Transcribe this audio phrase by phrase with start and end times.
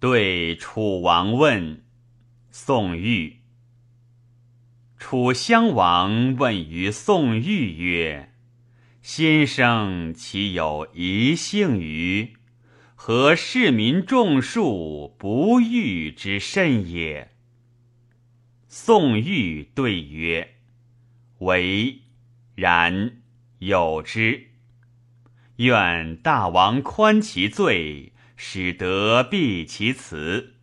[0.00, 1.82] 对楚王问。
[2.52, 3.38] 宋玉。
[4.96, 8.32] 楚襄王问于宋玉曰
[9.02, 12.34] ：“先生岂有一幸于？
[12.94, 17.32] 何市民众数不遇之甚也？”
[18.68, 20.54] 宋玉对曰
[21.38, 22.02] ：“唯
[22.54, 23.16] 然
[23.58, 24.48] 有之。
[25.56, 30.54] 愿大王宽其罪，使得避其辞。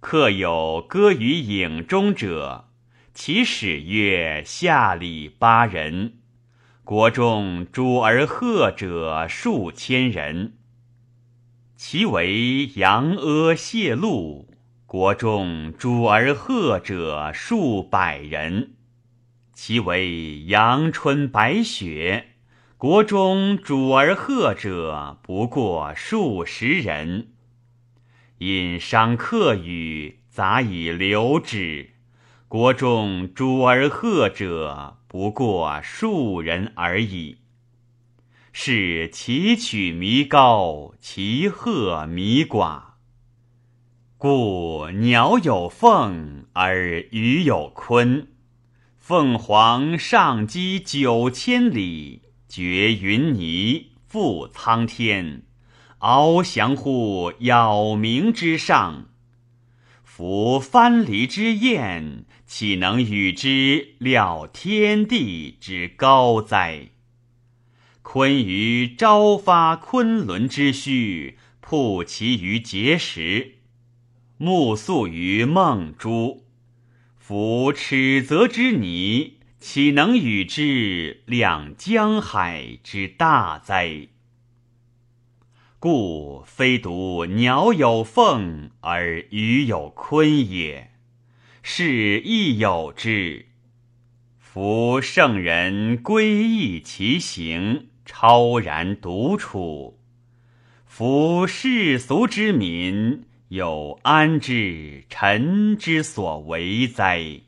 [0.00, 2.70] 客有歌于影中者，
[3.14, 6.14] 其始曰：下里八人，
[6.82, 10.54] 国中主而贺者数千人。
[11.76, 14.48] 其为扬阿谢露。”
[14.86, 18.74] 国中主而贺者数百人，
[19.52, 22.33] 其为阳春白雪；
[22.84, 27.28] 国中主而贺者不过数十人。
[28.36, 31.94] 因伤客语，杂以留之。
[32.46, 37.38] 国中主而贺者不过数人而已。
[38.52, 42.82] 是其曲弥高，其鹤弥寡。
[44.18, 48.26] 故鸟有凤而鱼有鲲，
[48.98, 52.20] 凤凰上击九千里，
[52.56, 55.42] 绝云霓，覆苍天，
[55.98, 59.08] 翱翔乎杳冥之上。
[60.04, 66.90] 夫藩篱之雁，岂能与之料天地之高哉？
[68.04, 73.56] 鲲于朝发昆仑之墟，曝其于碣石。
[74.38, 76.44] 暮宿于梦珠，
[77.16, 84.08] 夫尺泽之泥，岂能与之两江海之大哉？
[85.78, 90.90] 故非独鸟有凤而鱼有鲲也，
[91.62, 93.46] 是亦有之。
[94.38, 99.98] 夫圣人归意其行，超然独处；
[100.84, 103.24] 夫世俗之民。
[103.48, 107.40] 有安之臣之所为哉？